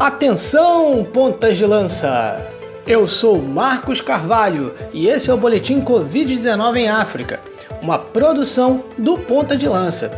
[0.00, 2.50] Atenção, pontas de lança!
[2.86, 7.38] Eu sou Marcos Carvalho e esse é o Boletim Covid-19 em África,
[7.82, 10.08] uma produção do Ponta de Lança.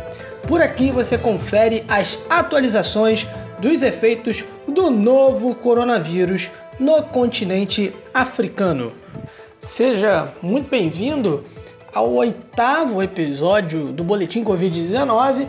[0.47, 3.27] Por aqui você confere as atualizações
[3.59, 8.93] dos efeitos do novo coronavírus no continente africano.
[9.59, 11.43] Seja muito bem-vindo
[11.93, 15.45] ao oitavo episódio do Boletim Covid-19,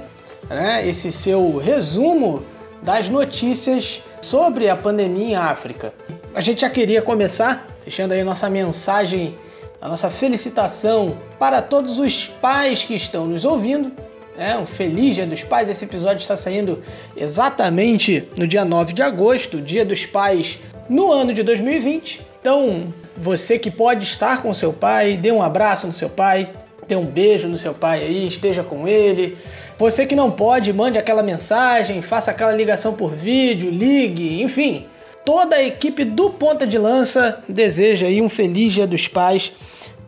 [0.51, 0.85] né?
[0.89, 2.43] esse seu resumo
[2.85, 5.93] das notícias sobre a pandemia em África.
[6.35, 9.37] A gente já queria começar deixando aí nossa mensagem,
[9.81, 13.91] a nossa felicitação para todos os pais que estão nos ouvindo.
[14.37, 15.69] É, um feliz Dia dos Pais.
[15.69, 16.83] Esse episódio está saindo
[17.17, 22.21] exatamente no dia 9 de agosto, Dia dos Pais no ano de 2020.
[22.41, 26.51] Então, você que pode estar com seu pai, dê um abraço no seu pai,
[26.89, 29.39] dê um beijo no seu pai aí, esteja com ele.
[29.79, 34.87] Você que não pode, mande aquela mensagem, faça aquela ligação por vídeo, ligue, enfim.
[35.25, 39.53] Toda a equipe do Ponta de Lança deseja aí um feliz Dia dos Pais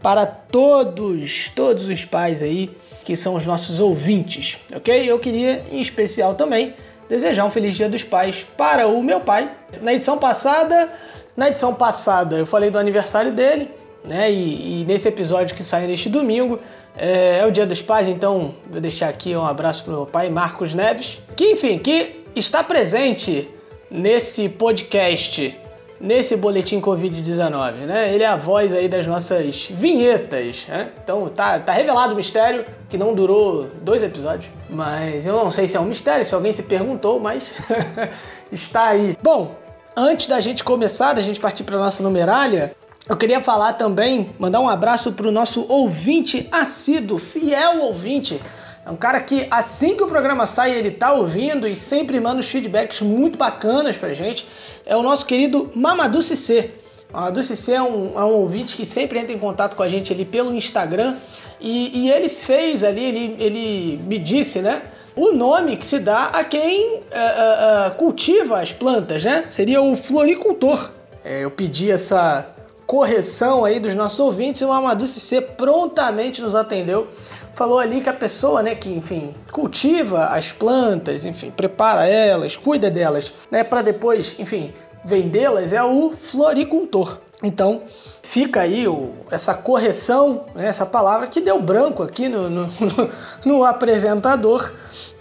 [0.00, 2.70] para todos, todos os pais aí
[3.04, 5.08] que são os nossos ouvintes, ok?
[5.08, 6.74] Eu queria em especial também
[7.08, 9.50] desejar um feliz Dia dos Pais para o meu pai.
[9.80, 10.90] Na edição passada,
[11.36, 13.70] na edição passada eu falei do aniversário dele,
[14.06, 14.30] né?
[14.30, 16.58] E, e nesse episódio que sai neste domingo
[16.96, 20.06] é, é, o Dia dos Pais, então vou deixar aqui um abraço para o meu
[20.06, 23.50] pai, Marcos Neves, que enfim, que está presente
[23.90, 25.58] nesse podcast,
[26.00, 28.14] nesse boletim Covid-19, né?
[28.14, 30.90] Ele é a voz aí das nossas vinhetas, né?
[31.02, 35.68] Então tá, tá revelado o mistério, que não durou dois episódios, mas eu não sei
[35.68, 37.52] se é um mistério, se alguém se perguntou, mas
[38.50, 39.18] está aí.
[39.22, 39.54] Bom,
[39.94, 42.74] antes da gente começar, da gente partir para nossa numeralha,
[43.08, 48.40] eu queria falar também, mandar um abraço para o nosso ouvinte assíduo, fiel ouvinte.
[48.84, 52.40] É um cara que assim que o programa sai, ele tá ouvindo e sempre manda
[52.40, 54.46] os feedbacks muito bacanas pra gente.
[54.84, 56.70] É o nosso querido Mamadou Cissé.
[57.12, 60.12] Mamadou Cissé é um, é um ouvinte que sempre entra em contato com a gente
[60.12, 61.16] ali pelo Instagram.
[61.60, 64.82] E, e ele fez ali, ele, ele me disse, né?
[65.14, 69.44] O nome que se dá a quem uh, uh, cultiva as plantas, né?
[69.46, 70.90] Seria o floricultor.
[71.24, 72.55] É, eu pedi essa
[72.86, 77.08] correção aí dos nossos ouvintes o Amadou C prontamente nos atendeu.
[77.54, 82.90] Falou ali que a pessoa, né, que enfim, cultiva as plantas, enfim, prepara elas, cuida
[82.90, 84.74] delas, né, para depois, enfim,
[85.04, 87.18] vendê-las é o floricultor.
[87.42, 87.82] Então,
[88.22, 93.10] fica aí o, essa correção, né, essa palavra que deu branco aqui no, no, no,
[93.44, 94.72] no apresentador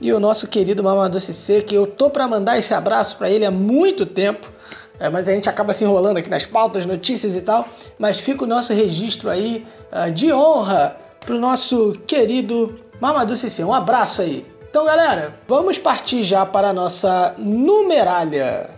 [0.01, 3.45] e o nosso querido Mamadou C, que eu tô para mandar esse abraço para ele
[3.45, 4.51] há muito tempo.
[4.99, 7.67] É, mas a gente acaba se enrolando aqui nas pautas, notícias e tal.
[7.99, 13.65] Mas fica o nosso registro aí uh, de honra pro nosso querido Mamadou Cissé.
[13.65, 14.45] Um abraço aí.
[14.69, 18.69] Então, galera, vamos partir já para a nossa numeralha.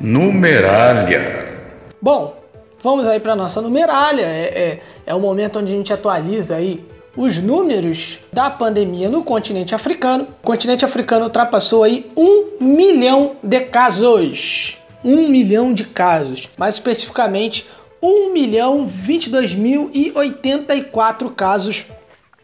[0.00, 1.58] Numeralha.
[2.00, 2.36] Bom,
[2.82, 4.22] vamos aí para a nossa numeralha.
[4.22, 6.84] É, é, é o momento onde a gente atualiza aí
[7.16, 10.26] os números da pandemia no continente africano.
[10.42, 14.78] O continente africano ultrapassou aí um milhão de casos.
[15.04, 17.66] 1 milhão de casos, mais especificamente
[18.00, 21.84] 1 milhão 22 mil e 84 casos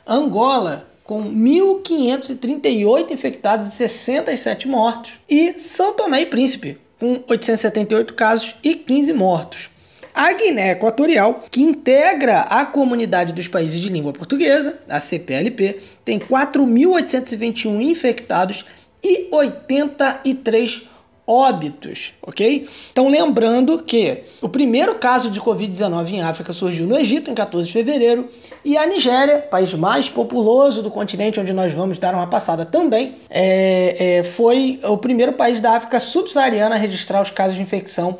[0.06, 5.20] Angola, com 1.538 infectados e 67 mortos.
[5.28, 9.70] E São Tomé e Príncipe, com 878 casos e 15 mortos.
[10.14, 16.18] A Guiné Equatorial, que integra a comunidade dos países de língua portuguesa, a CPLP, tem
[16.18, 18.64] 4.821 infectados
[19.02, 20.82] e 83
[21.30, 22.68] óbitos, ok?
[22.90, 27.68] Então, lembrando que o primeiro caso de Covid-19 em África surgiu no Egito, em 14
[27.68, 28.28] de fevereiro,
[28.64, 33.14] e a Nigéria, país mais populoso do continente, onde nós vamos dar uma passada também,
[33.30, 38.18] é, é, foi o primeiro país da África subsaariana a registrar os casos de infecção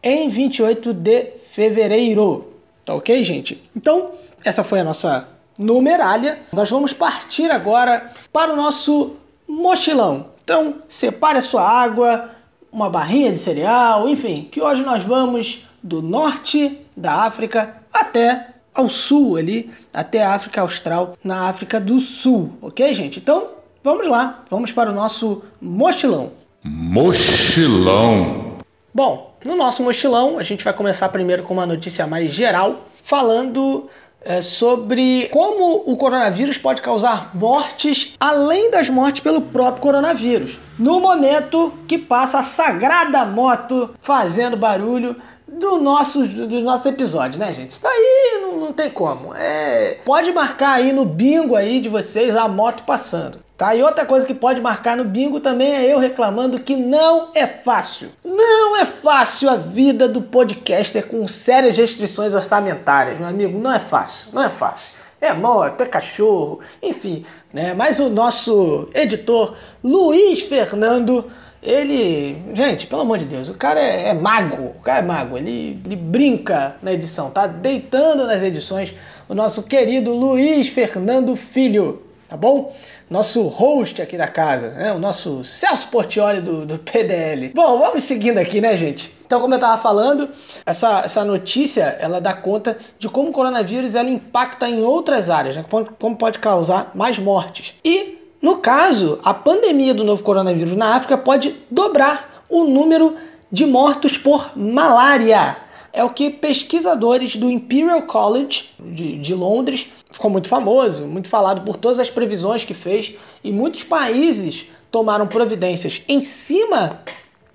[0.00, 2.52] em 28 de fevereiro.
[2.84, 3.60] Tá ok, gente?
[3.74, 4.12] Então,
[4.44, 6.38] essa foi a nossa numeralha.
[6.52, 9.16] Nós vamos partir agora para o nosso
[9.48, 10.26] mochilão.
[10.44, 12.30] Então, separe a sua água,
[12.72, 18.88] uma barrinha de cereal, enfim, que hoje nós vamos do norte da África até ao
[18.88, 23.18] sul ali, até a África Austral, na África do Sul, ok, gente?
[23.18, 23.48] Então,
[23.82, 26.32] vamos lá, vamos para o nosso mochilão.
[26.64, 28.56] Mochilão.
[28.94, 33.90] Bom, no nosso mochilão, a gente vai começar primeiro com uma notícia mais geral, falando
[34.24, 40.58] é, sobre como o coronavírus pode causar mortes além das mortes pelo próprio coronavírus.
[40.78, 47.52] No momento que passa a sagrada moto fazendo barulho do nosso, do nosso episódio, né,
[47.52, 47.70] gente?
[47.70, 49.34] Isso daí não, não tem como.
[49.34, 53.38] É, pode marcar aí no bingo aí de vocês a moto passando.
[53.62, 53.76] Tá?
[53.76, 57.46] E outra coisa que pode marcar no bingo também é eu reclamando que não é
[57.46, 58.08] fácil.
[58.24, 63.56] Não é fácil a vida do podcaster com sérias restrições orçamentárias, meu amigo.
[63.60, 64.94] Não é fácil, não é fácil.
[65.20, 67.72] É moto, é cachorro, enfim, né?
[67.72, 69.54] Mas o nosso editor
[69.84, 71.30] Luiz Fernando,
[71.62, 75.38] ele, gente, pelo amor de Deus, o cara é, é mago, o cara é mago,
[75.38, 78.92] ele, ele brinca na edição, tá deitando nas edições
[79.28, 82.74] o nosso querido Luiz Fernando Filho tá bom?
[83.10, 84.90] Nosso host aqui da casa, né?
[84.94, 87.52] O nosso Celso Portioli do, do PDL.
[87.54, 89.14] Bom, vamos seguindo aqui, né, gente?
[89.26, 90.30] Então, como eu estava falando,
[90.64, 95.56] essa, essa notícia, ela dá conta de como o coronavírus ela impacta em outras áreas,
[95.56, 95.64] né?
[95.68, 97.74] como, como pode causar mais mortes.
[97.84, 103.14] E, no caso, a pandemia do novo coronavírus na África pode dobrar o número
[103.50, 105.58] de mortos por malária
[105.92, 111.62] é o que pesquisadores do Imperial College de, de, Londres, ficou muito famoso, muito falado
[111.62, 117.00] por todas as previsões que fez, e muitos países tomaram providências em cima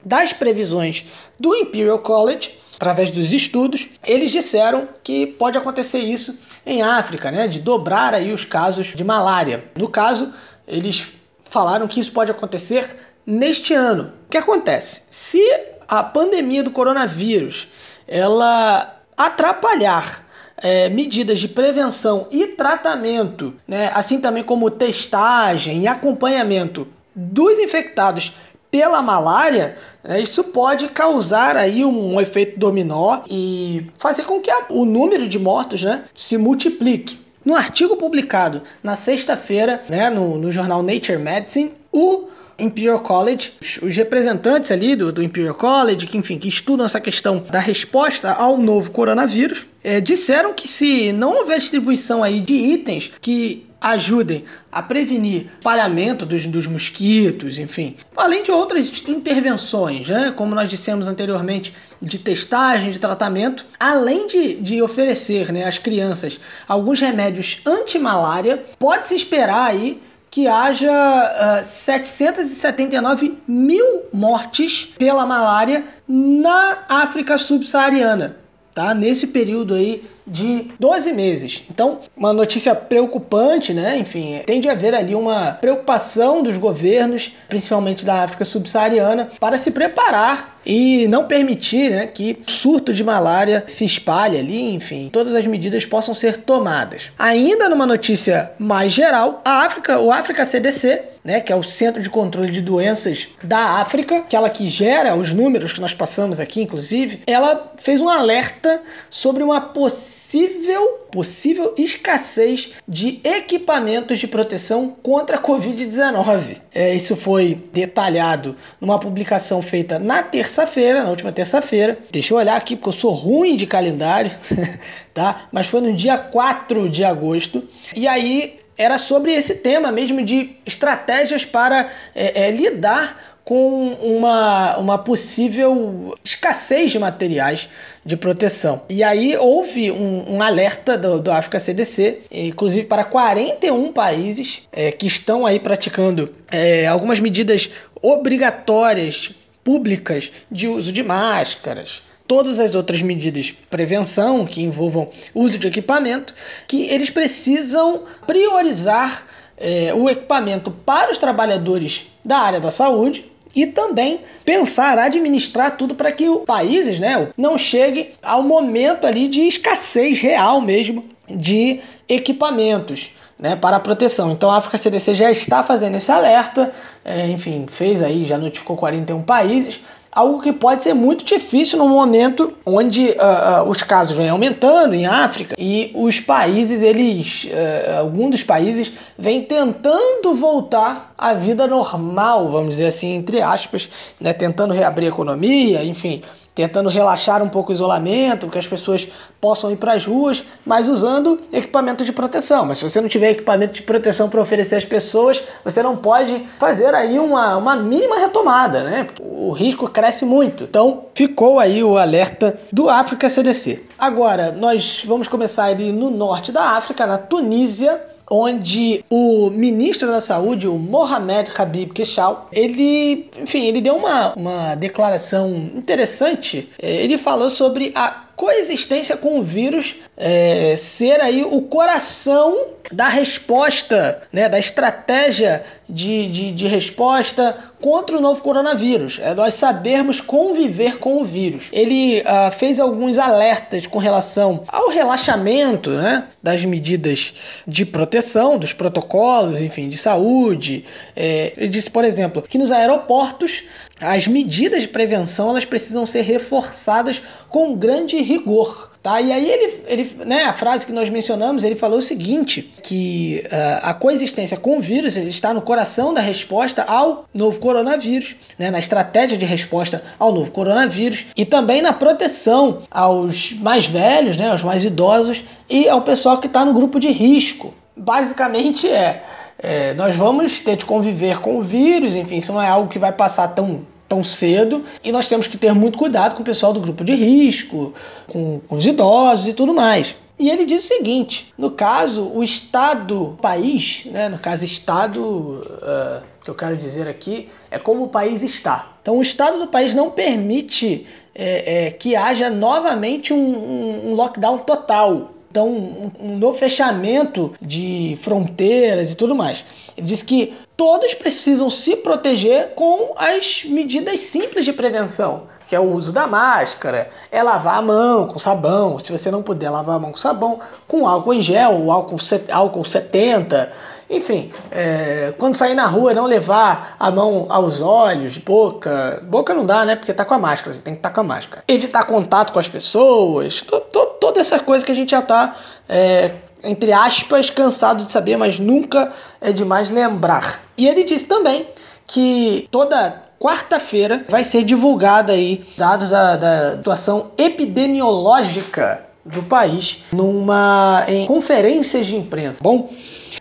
[0.05, 1.05] das previsões
[1.39, 7.47] do Imperial College através dos estudos, eles disseram que pode acontecer isso em África, né,
[7.47, 9.65] de dobrar aí os casos de malária.
[9.75, 10.31] No caso,
[10.67, 11.07] eles
[11.49, 14.13] falaram que isso pode acontecer neste ano.
[14.25, 15.03] O que acontece?
[15.09, 15.41] Se
[15.87, 17.67] a pandemia do coronavírus
[18.07, 20.25] ela atrapalhar
[20.57, 28.35] é, medidas de prevenção e tratamento, né, assim também como testagem e acompanhamento dos infectados
[28.69, 34.85] pela malária, né, isso pode causar aí um, efeito dominó e fazer com que o
[34.85, 37.19] número de mortos né, se multiplique.
[37.45, 42.27] No artigo publicado na sexta-feira, né, no, no jornal Nature Medicine, o
[42.59, 47.39] Imperial College, os representantes ali do, do Imperial College, que enfim, que estudam essa questão
[47.39, 53.11] da resposta ao novo coronavírus, é, disseram que se não houver distribuição aí de itens
[53.21, 60.55] que ajudem a prevenir espalhamento dos, dos mosquitos, enfim, além de outras intervenções, né, como
[60.55, 66.99] nós dissemos anteriormente, de testagem, de tratamento, além de, de oferecer né, às crianças alguns
[66.99, 70.01] remédios anti-malária, pode-se esperar aí
[70.37, 78.37] que haja uh, ah, 779 mil mortes pela malária na África subsaariana,
[78.77, 78.93] tá?
[78.93, 81.63] Nesse período aí de 12 meses.
[81.71, 83.97] Então, uma notícia preocupante, né?
[83.97, 89.71] Enfim, tende a haver ali uma preocupação dos governos, principalmente da África subsaariana, para se
[89.71, 95.47] preparar e não permitir né, que surto de malária se espalhe ali, enfim, todas as
[95.47, 97.11] medidas possam ser tomadas.
[97.17, 102.01] Ainda numa notícia mais geral, a África, o África CDC né, que é o Centro
[102.01, 106.61] de Controle de Doenças da África, aquela que gera os números que nós passamos aqui,
[106.61, 115.35] inclusive, ela fez um alerta sobre uma possível, possível escassez de equipamentos de proteção contra
[115.35, 116.61] a Covid-19.
[116.73, 121.99] É, isso foi detalhado numa publicação feita na terça-feira, na última terça-feira.
[122.09, 124.31] Deixa eu olhar aqui, porque eu sou ruim de calendário,
[125.13, 125.49] tá?
[125.51, 127.67] Mas foi no dia 4 de agosto.
[127.93, 134.77] E aí era sobre esse tema mesmo de estratégias para é, é, lidar com uma,
[134.77, 137.69] uma possível escassez de materiais
[138.05, 138.81] de proteção.
[138.89, 144.91] E aí houve um, um alerta do, do África CDC, inclusive para 41 países é,
[144.91, 147.69] que estão aí praticando é, algumas medidas
[148.01, 149.31] obrigatórias
[149.63, 155.67] públicas de uso de máscaras, todas as outras medidas de prevenção que envolvam uso de
[155.67, 156.35] equipamento,
[156.67, 159.25] que eles precisam priorizar
[159.57, 165.95] é, o equipamento para os trabalhadores da área da saúde e também pensar, administrar tudo
[165.95, 171.79] para que os países né, não chegue ao momento ali de escassez real mesmo de
[172.07, 173.11] equipamentos.
[173.39, 174.31] Né, para a proteção.
[174.31, 176.71] Então a África CDC já está fazendo esse alerta,
[177.05, 179.79] é, enfim, fez aí, já notificou 41 países,
[180.17, 184.95] algo que pode ser muito difícil no momento onde uh, uh, os casos vêm aumentando
[184.95, 191.67] em África e os países, eles, uh, algum dos países, vem tentando voltar à vida
[191.67, 196.23] normal, vamos dizer assim, entre aspas, né, tentando reabrir a economia, enfim,
[196.57, 199.07] tentando relaxar um pouco o isolamento, que as pessoas
[199.39, 202.65] possam ir para as ruas, mas usando equipamento de proteção.
[202.65, 206.47] Mas se você não tiver equipamento de proteção para oferecer às pessoas, você não pode
[206.57, 209.05] fazer aí uma, uma mínima retomada, né?
[209.21, 210.63] O risco cresce muito.
[210.63, 213.85] Então ficou aí o alerta do África CDC.
[213.99, 220.21] Agora, nós vamos começar ali no norte da África, na Tunísia onde o ministro da
[220.21, 226.69] Saúde, o Mohamed Habib Keshal, ele, enfim, ele deu uma, uma declaração interessante.
[226.81, 233.09] É, ele falou sobre a coexistência com o vírus é, ser aí o coração da
[233.09, 239.19] resposta, né, da estratégia de, de, de, resposta contra o novo coronavírus.
[239.21, 241.65] É nós sabermos conviver com o vírus.
[241.71, 247.33] Ele uh, fez alguns alertas com relação ao relaxamento né, das medidas
[247.67, 250.85] de proteção, dos protocolos, enfim, de saúde.
[251.15, 253.63] É, ele disse, por exemplo, que nos aeroportos
[253.99, 258.91] as medidas de prevenção elas precisam ser reforçadas com grande rigor.
[259.01, 259.21] Tá?
[259.21, 263.41] E aí ele, ele né, a frase que nós mencionamos, ele falou o seguinte, que
[263.45, 268.69] uh, a coexistência com o vírus está no coração da resposta ao novo coronavírus, né,
[268.69, 274.49] na estratégia de resposta ao novo coronavírus e também na proteção aos mais velhos, né,
[274.49, 277.73] aos mais idosos e ao pessoal que está no grupo de risco.
[277.95, 279.23] Basicamente é,
[279.59, 282.99] é, nós vamos ter de conviver com o vírus, enfim, isso não é algo que
[282.99, 286.71] vai passar tão tão cedo e nós temos que ter muito cuidado com o pessoal
[286.71, 287.93] do grupo de risco,
[288.25, 290.15] com, com os idosos e tudo mais.
[290.39, 295.21] E ele diz o seguinte: no caso, o Estado, o país, né, no caso, Estado,
[295.21, 298.93] uh, que eu quero dizer aqui, é como o país está.
[299.01, 304.13] Então, o Estado do país não permite é, é, que haja novamente um, um, um
[304.13, 305.33] lockdown total.
[305.57, 309.65] Então, um, um novo fechamento de fronteiras e tudo mais.
[309.97, 315.79] Ele diz que todos precisam se proteger com as medidas simples de prevenção que é
[315.81, 319.97] o uso da máscara, é lavar a mão com sabão, se você não puder lavar
[319.97, 322.17] a mão com sabão, com álcool em gel, álcool,
[322.49, 323.73] álcool 70,
[324.09, 329.21] enfim, é, quando sair na rua, não levar a mão aos olhos, boca.
[329.27, 329.95] Boca não dá, né?
[329.95, 331.63] Porque tá com a máscara, você tem que estar tá com a máscara.
[331.67, 335.57] Evitar contato com as pessoas, to, to, toda essa coisa que a gente já tá,
[335.89, 339.11] é, entre aspas, cansado de saber, mas nunca
[339.41, 340.61] é demais lembrar.
[340.77, 341.67] E ele disse também
[342.05, 351.03] que toda quarta-feira vai ser divulgada aí dados da, da situação epidemiológica do país numa
[351.07, 352.59] em conferências de imprensa.
[352.63, 352.89] Bom,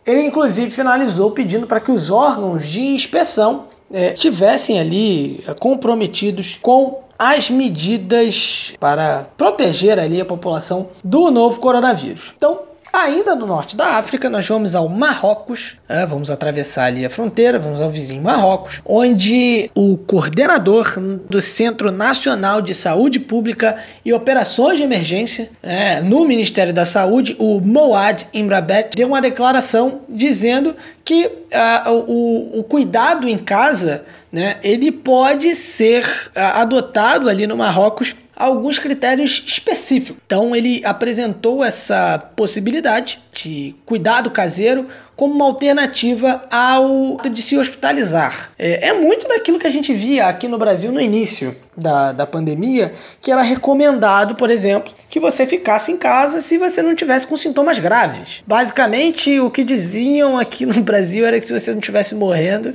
[0.07, 6.59] ele inclusive finalizou pedindo para que os órgãos de inspeção é, estivessem ali é, comprometidos
[6.63, 12.35] com as medidas para proteger ali a população do novo coronavírus.
[12.37, 12.61] Então,
[12.97, 17.59] Ainda no norte da África, nós vamos ao Marrocos, é, vamos atravessar ali a fronteira,
[17.59, 20.99] vamos ao vizinho Marrocos, onde o coordenador
[21.29, 27.37] do Centro Nacional de Saúde Pública e Operações de Emergência é, no Ministério da Saúde,
[27.39, 30.75] o Moad Imrabet, deu uma declaração dizendo
[31.05, 36.03] que uh, o, o cuidado em casa né, ele pode ser
[36.35, 40.23] uh, adotado ali no Marrocos alguns critérios específicos.
[40.27, 44.87] Então ele apresentou essa possibilidade de cuidado caseiro
[45.17, 48.51] como uma alternativa ao de se hospitalizar.
[48.59, 52.27] É, é, muito daquilo que a gente via aqui no Brasil no início da, da
[52.27, 57.27] pandemia, que era recomendado, por exemplo, que você ficasse em casa se você não tivesse
[57.27, 58.43] com sintomas graves.
[58.47, 62.75] Basicamente, o que diziam aqui no Brasil era que se você não estivesse morrendo,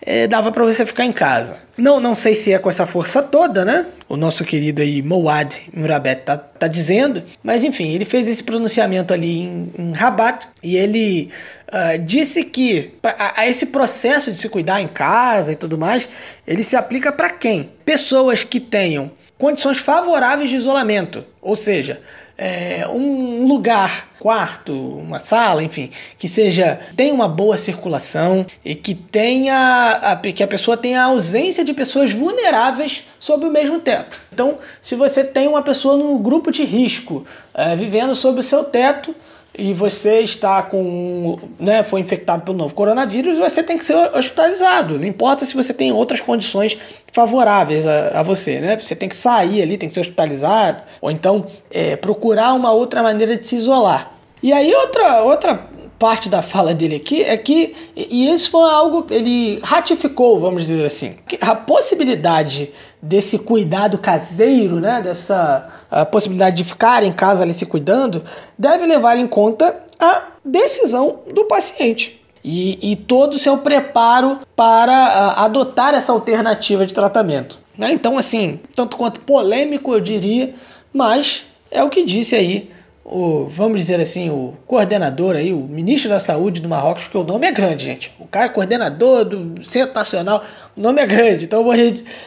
[0.00, 1.56] é, dava para você ficar em casa.
[1.76, 3.86] Não, não sei se é com essa força toda, né?
[4.08, 9.14] O nosso querido aí Moad Murabet tá, tá dizendo, mas enfim, ele fez esse pronunciamento
[9.14, 11.30] ali em, em Rabat e ele
[11.72, 16.08] uh, disse que a, a, esse processo de se cuidar em casa e tudo mais,
[16.46, 17.72] ele se aplica para quem?
[17.84, 22.00] Pessoas que tenham condições favoráveis de isolamento, ou seja,
[22.38, 28.94] é, um lugar, quarto, uma sala, enfim, que seja tenha uma boa circulação e que
[28.94, 34.20] tenha a, que a pessoa tenha a ausência de pessoas vulneráveis sob o mesmo teto.
[34.32, 38.64] Então, se você tem uma pessoa no grupo de risco é, vivendo sob o seu
[38.64, 39.14] teto,
[39.56, 44.98] e você está com, né, foi infectado pelo novo coronavírus, você tem que ser hospitalizado.
[44.98, 46.78] Não importa se você tem outras condições
[47.12, 48.78] favoráveis a, a você, né?
[48.78, 53.02] Você tem que sair ali, tem que ser hospitalizado, ou então é, procurar uma outra
[53.02, 54.12] maneira de se isolar.
[54.42, 55.68] E aí outra outra
[56.02, 60.66] parte da fala dele aqui é que, e isso foi algo que ele ratificou, vamos
[60.66, 65.68] dizer assim, a possibilidade desse cuidado caseiro, né, dessa
[66.10, 68.20] possibilidade de ficar em casa ali se cuidando,
[68.58, 72.20] deve levar em conta a decisão do paciente.
[72.44, 77.60] E, e todo o seu preparo para adotar essa alternativa de tratamento.
[77.78, 77.92] Né?
[77.92, 80.52] Então, assim, tanto quanto polêmico, eu diria,
[80.92, 82.71] mas é o que disse aí
[83.04, 87.24] o, vamos dizer assim, o coordenador aí, o ministro da saúde do Marrocos, porque o
[87.24, 88.12] nome é grande, gente.
[88.18, 90.42] O cara é coordenador do Centro Nacional,
[90.76, 91.44] o nome é grande.
[91.44, 91.74] Então eu vou,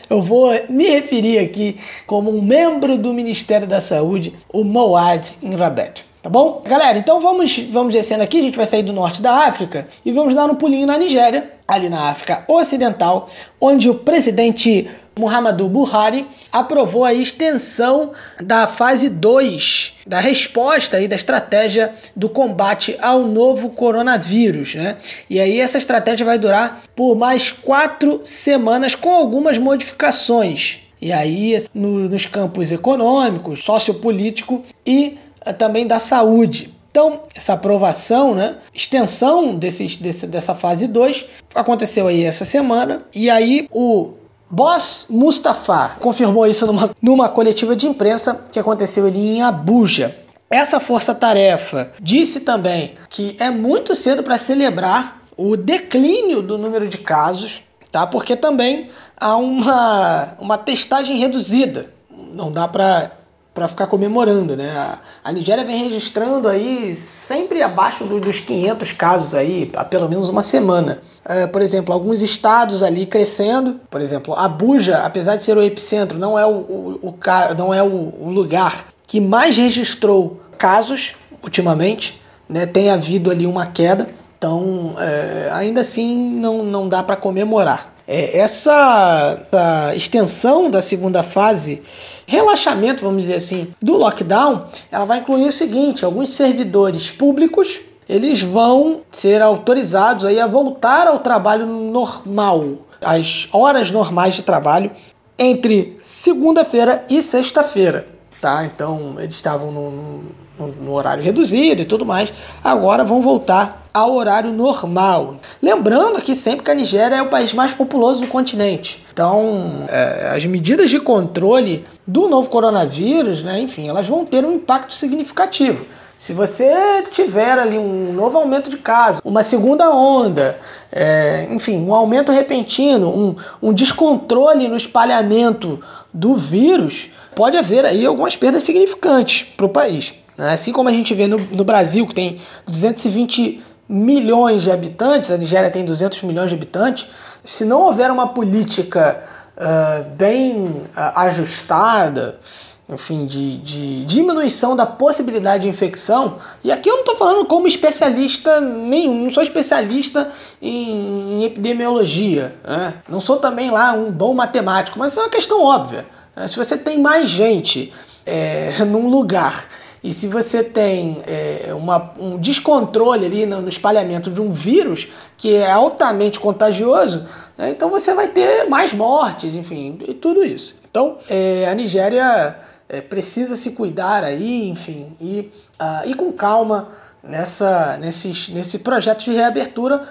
[0.09, 6.05] eu vou me referir aqui como um membro do Ministério da Saúde, o Moad Inrabet.
[6.21, 6.63] Tá bom?
[6.65, 10.11] Galera, então vamos, vamos descendo aqui, a gente vai sair do norte da África e
[10.11, 13.29] vamos dar um pulinho na Nigéria, ali na África Ocidental,
[13.61, 21.15] onde o presidente Muhammadu Buhari aprovou a extensão da fase 2 da resposta e da
[21.15, 24.97] estratégia do combate ao novo coronavírus, né?
[25.29, 30.79] E aí essa estratégia vai durar por mais quatro semanas com algumas modificações.
[31.01, 36.73] E aí no, nos campos econômicos, sociopolítico e eh, também da saúde.
[36.89, 39.97] Então, essa aprovação, né, extensão desse,
[40.27, 43.03] dessa fase 2 aconteceu aí essa semana.
[43.13, 44.13] E aí o
[44.49, 50.15] Boss Mustafa confirmou isso numa, numa coletiva de imprensa que aconteceu ali em Abuja.
[50.49, 56.97] Essa força-tarefa disse também que é muito cedo para celebrar o declínio do número de
[56.97, 58.05] casos, tá?
[58.05, 61.91] Porque também há uma, uma testagem reduzida.
[62.09, 63.11] Não dá para
[63.55, 64.69] para ficar comemorando, né?
[64.71, 70.09] A, a, Nigéria vem registrando aí sempre abaixo do, dos 500 casos aí há pelo
[70.09, 71.01] menos uma semana.
[71.23, 76.19] É, por exemplo, alguns estados ali crescendo, por exemplo, Abuja, apesar de ser o epicentro,
[76.19, 77.15] não é o, o, o
[77.57, 82.65] não é o, o lugar que mais registrou casos ultimamente, né?
[82.65, 87.95] Tem havido ali uma queda, então é, ainda assim não, não dá para comemorar.
[88.05, 91.81] É, essa, essa extensão da segunda fase
[92.25, 98.41] relaxamento, vamos dizer assim, do lockdown, ela vai incluir o seguinte: alguns servidores públicos eles
[98.41, 104.91] vão ser autorizados aí a voltar ao trabalho normal, às horas normais de trabalho,
[105.37, 108.07] entre segunda-feira e sexta-feira.
[108.39, 108.63] Tá?
[108.65, 110.23] Então eles estavam no, no,
[110.59, 112.31] no, horário reduzido e tudo mais,
[112.63, 115.37] agora vão voltar ao horário normal.
[115.61, 119.05] Lembrando que sempre que a Nigéria é o país mais populoso do continente.
[119.13, 124.53] Então, é, as medidas de controle do novo coronavírus, né, enfim, elas vão ter um
[124.53, 125.85] impacto significativo.
[126.17, 130.57] Se você tiver ali um novo aumento de casos, uma segunda onda,
[130.91, 135.81] é, enfim, um aumento repentino, um, um descontrole no espalhamento
[136.13, 140.13] do vírus, pode haver aí algumas perdas significantes para o país.
[140.37, 140.53] Né?
[140.53, 145.37] Assim como a gente vê no, no Brasil, que tem 220 milhões de habitantes, a
[145.37, 147.07] Nigéria tem 200 milhões de habitantes,
[147.43, 149.23] se não houver uma política
[149.55, 152.39] uh, bem uh, ajustada,
[152.87, 156.37] enfim, de, de, diminuição da possibilidade de infecção.
[156.63, 162.55] E aqui eu não estou falando como especialista nenhum, não sou especialista em, em epidemiologia,
[162.63, 162.93] né?
[163.09, 166.05] não sou também lá um bom matemático, mas é uma questão óbvia.
[166.35, 166.47] Né?
[166.47, 167.91] Se você tem mais gente
[168.25, 169.67] é, num lugar
[170.05, 175.07] e se você tem é, uma, um descontrole ali no, no, espalhamento de um vírus
[175.35, 177.71] que é altamente contagioso, né?
[177.71, 180.79] então você vai ter mais mortes, enfim, e tudo isso.
[180.87, 182.55] Então, é, a Nigéria
[182.87, 186.89] é, precisa se cuidar aí, enfim, e uh, ir com calma
[187.23, 190.07] nessa, nesse, nesse projeto de reabertura.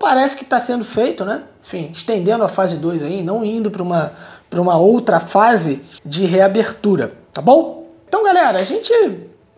[0.00, 1.44] Parece que está sendo feito, né?
[1.64, 4.12] Enfim, estendendo a fase 2 aí, não indo para uma,
[4.52, 7.77] uma outra fase de reabertura, tá bom?
[8.08, 8.90] Então, galera, a gente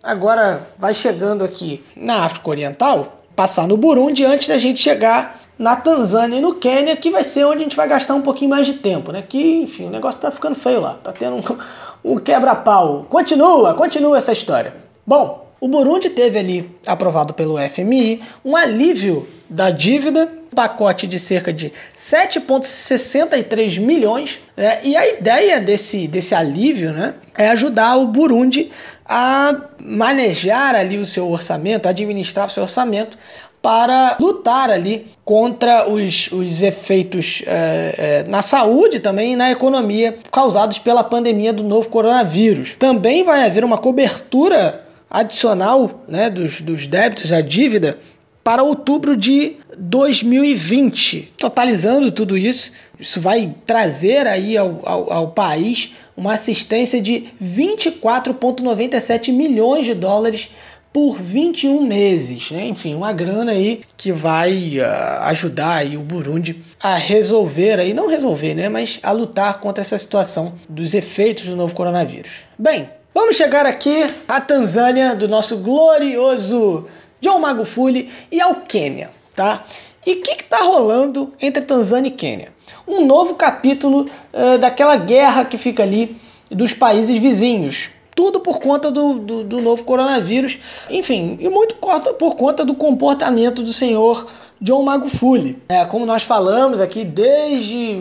[0.03, 5.77] agora vai chegando aqui na África Oriental, passar no Burundi antes da gente chegar na
[5.77, 8.67] Tanzânia e no Quênia, que vai ser onde a gente vai gastar um pouquinho mais
[8.67, 9.23] de tempo, né?
[9.23, 13.07] Que, enfim, o negócio tá ficando feio lá, tá tendo um, um quebra-pau.
[13.09, 14.75] Continua, continua essa história.
[15.07, 21.53] Bom, o Burundi teve ali, aprovado pelo FMI, um alívio da dívida, pacote de cerca
[21.53, 24.81] de 7,63 milhões, né?
[24.83, 28.71] e a ideia desse, desse alívio né, é ajudar o Burundi
[29.05, 33.17] a manejar ali o seu orçamento, administrar o seu orçamento
[33.63, 40.17] para lutar ali contra os, os efeitos é, é, na saúde também e na economia
[40.33, 42.75] causados pela pandemia do novo coronavírus.
[42.79, 47.99] Também vai haver uma cobertura adicional né, dos, dos débitos, da dívida,
[48.43, 51.33] para outubro de 2020.
[51.37, 59.33] Totalizando tudo isso, isso vai trazer aí ao, ao, ao país uma assistência de 24,97
[59.33, 60.51] milhões de dólares
[60.93, 62.67] por 21 meses, né?
[62.67, 68.09] Enfim, uma grana aí que vai uh, ajudar aí o Burundi a resolver aí, não
[68.09, 72.31] resolver, né, mas a lutar contra essa situação dos efeitos do novo coronavírus.
[72.59, 76.87] Bem, vamos chegar aqui à Tanzânia do nosso glorioso
[77.21, 79.65] John Magufuli e ao Quênia, tá?
[80.07, 82.53] E o que está rolando entre Tanzânia e Quênia?
[82.87, 86.17] Um novo capítulo uh, daquela guerra que fica ali
[86.51, 91.75] dos países vizinhos, tudo por conta do, do, do novo coronavírus, enfim, e muito
[92.19, 94.27] por conta do comportamento do senhor
[94.61, 95.57] John Magufuli.
[95.71, 97.99] É, como nós falamos aqui desde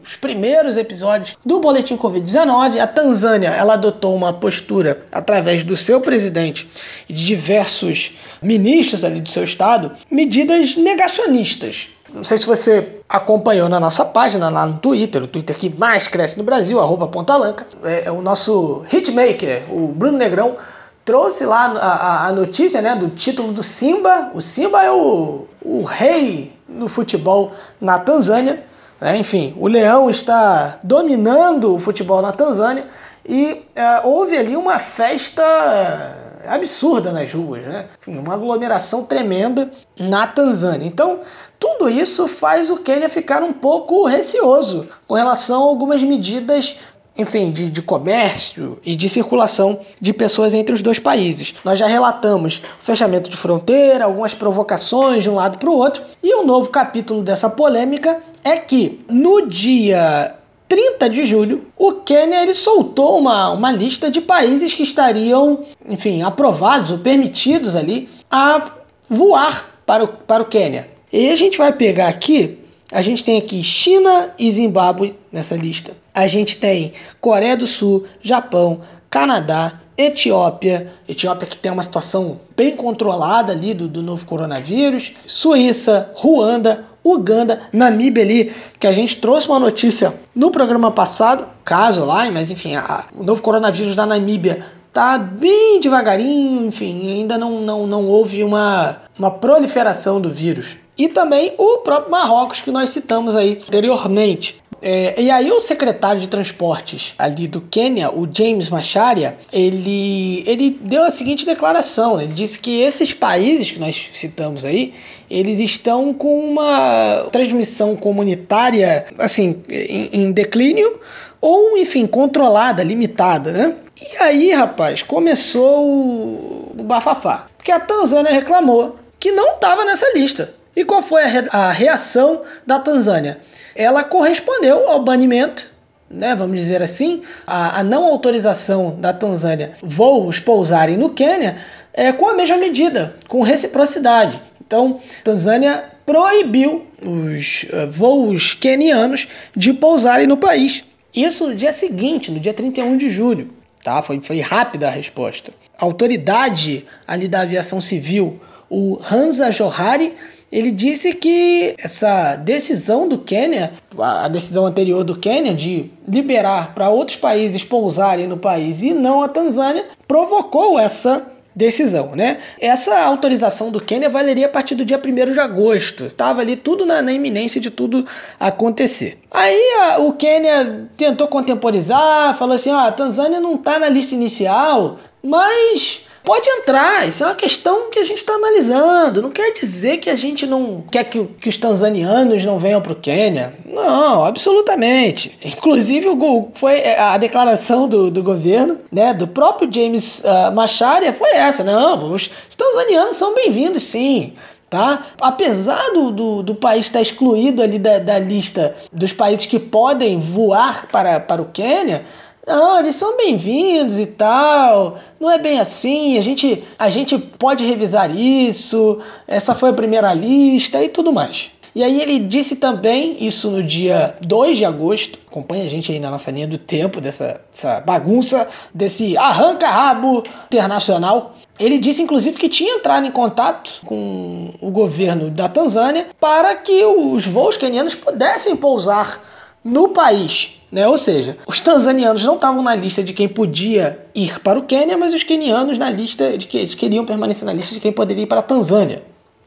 [0.00, 6.00] os primeiros episódios do Boletim Covid-19, a Tanzânia ela adotou uma postura através do seu
[6.00, 6.68] presidente
[7.08, 13.68] e de diversos ministros ali do seu estado, medidas negacionistas não sei se você acompanhou
[13.68, 17.66] na nossa página lá no Twitter, o Twitter que mais cresce no Brasil, arroba Pontalanca.
[17.84, 20.56] É, é o nosso hitmaker, o Bruno Negrão,
[21.04, 24.30] trouxe lá a, a, notícia né, do título do Simba.
[24.32, 28.64] O Simba é o, o rei do futebol na Tanzânia.
[28.98, 32.86] É, enfim, o Leão está dominando o futebol na Tanzânia
[33.28, 36.16] e é, houve ali uma festa
[36.48, 37.86] absurda nas ruas, né?
[38.00, 40.86] Enfim, uma aglomeração tremenda na Tanzânia.
[40.86, 41.20] Então,
[41.58, 46.76] tudo isso faz o Quênia ficar um pouco receoso com relação a algumas medidas
[47.18, 51.54] enfim, de, de, comércio e de circulação de pessoas entre os dois países.
[51.64, 56.02] Nós já relatamos o fechamento de fronteira, algumas provocações de um lado para o outro,
[56.22, 60.34] e o um novo capítulo dessa polêmica é que no dia
[60.68, 66.22] 30 de julho, o Quênia ele soltou uma, uma lista de países que estariam, enfim,
[66.22, 68.72] aprovados ou permitidos ali a
[69.08, 70.88] voar para o, para o Quênia.
[71.12, 72.58] E a gente vai pegar aqui,
[72.90, 75.96] a gente tem aqui China e Zimbábue nessa lista.
[76.14, 82.76] A gente tem Coreia do Sul, Japão, Canadá, Etiópia, Etiópia que tem uma situação bem
[82.76, 89.48] controlada ali do, do novo coronavírus, Suíça, Ruanda, Uganda, Namíbia ali, que a gente trouxe
[89.48, 94.64] uma notícia no programa passado, caso lá, mas enfim, a, o novo coronavírus da Namíbia
[94.92, 100.76] tá bem devagarinho, enfim, ainda não, não, não houve uma, uma proliferação do vírus.
[100.98, 104.62] E também o próprio Marrocos que nós citamos aí anteriormente.
[104.80, 110.70] É, e aí o secretário de transportes ali do Quênia, o James Macharia, ele, ele
[110.80, 112.16] deu a seguinte declaração.
[112.16, 112.24] Né?
[112.24, 114.94] Ele disse que esses países que nós citamos aí,
[115.30, 121.00] eles estão com uma transmissão comunitária assim em, em declínio
[121.40, 123.74] ou enfim controlada, limitada, né?
[124.00, 130.12] E aí, rapaz, começou o, o bafafá, porque a Tanzânia reclamou que não estava nessa
[130.12, 130.54] lista.
[130.76, 133.40] E qual foi a, re a reação da Tanzânia?
[133.74, 135.74] Ela correspondeu ao banimento
[136.08, 141.56] né, vamos dizer assim, a, a, não autorização da Tanzânia voos pousarem no Quênia
[141.92, 144.40] é com a mesma medida, com reciprocidade.
[144.64, 150.84] Então, Tanzânia proibiu os uh, voos quenianos de pousarem no país.
[151.14, 153.50] Isso no dia seguinte, no dia 31 de julho.
[153.82, 154.02] Tá?
[154.02, 155.52] Foi, foi rápida a resposta.
[155.78, 160.14] A autoridade ali da aviação civil, o Hansa Johari,
[160.50, 166.88] ele disse que essa decisão do Quênia, a decisão anterior do Quênia de liberar para
[166.88, 172.36] outros países pousarem no país e não a Tanzânia, provocou essa decisão, né?
[172.60, 176.04] Essa autorização do Quênia valeria a partir do dia 1 de agosto.
[176.04, 178.06] Estava ali tudo na, na, iminência de tudo
[178.38, 179.18] acontecer.
[179.30, 184.14] Aí a, o Quênia tentou contemporizar, falou assim: ah, a Tanzânia não está na lista
[184.14, 187.06] inicial, mas pode entrar.
[187.06, 189.22] Isso é uma questão que a gente está analisando.
[189.22, 192.92] Não quer dizer que a gente não quer que, que os tanzanianos não venham para
[192.92, 193.54] o Quênia.
[193.64, 195.38] Não, absolutamente.
[195.42, 201.30] Inclusive, o, foi a declaração do, do governo, né, do próprio James uh, Macharia, foi
[201.30, 201.62] essa.
[201.62, 204.34] Não, os tanzanianos são bem-vindos, sim.
[204.68, 205.06] Tá?
[205.20, 210.18] Apesar do, do, do, país estar excluído ali da, da lista dos países que podem
[210.18, 212.04] voar para, para o Quênia,
[212.46, 214.98] não, eles são bem-vindos e tal.
[215.18, 216.16] Não é bem assim.
[216.16, 219.00] A gente, a gente pode revisar isso.
[219.26, 221.50] Essa foi a primeira lista e tudo mais.
[221.74, 225.98] E aí ele disse também, isso no dia 2 de agosto, acompanha a gente aí
[225.98, 231.34] na nossa linha do tempo dessa, dessa bagunça, desse arranca-rabo internacional.
[231.58, 236.84] Ele disse, inclusive, que tinha entrado em contato com o governo da Tanzânia para que
[236.84, 239.20] os voos quenianos pudessem pousar
[239.62, 240.55] no país.
[240.70, 240.86] Né?
[240.86, 244.98] Ou seja, os tanzanianos não estavam na lista de quem podia ir para o Quênia,
[244.98, 248.24] mas os quenianos na lista de que eles queriam permanecer na lista de quem poderia
[248.24, 249.02] ir para a Tanzânia.